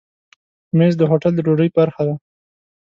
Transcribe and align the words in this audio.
مېز 0.77 0.93
د 0.97 1.01
هوټل 1.11 1.31
د 1.35 1.39
ډوډۍ 1.45 1.69
برخه 1.77 2.01
ده. 2.07 2.15